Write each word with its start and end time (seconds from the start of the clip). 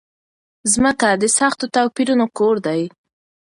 ځمکه 0.73 1.09
د 1.21 1.23
سختو 1.37 1.65
توپيرونو 1.75 2.25
کور 2.37 2.55
دی. 2.65 2.81